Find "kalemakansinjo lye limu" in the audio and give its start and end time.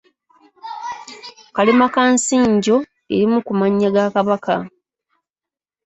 1.55-3.37